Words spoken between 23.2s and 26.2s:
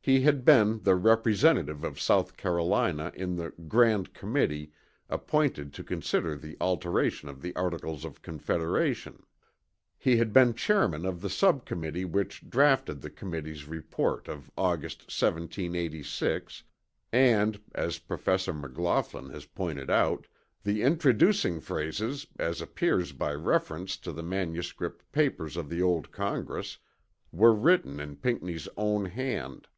reference to the manuscript papers of the old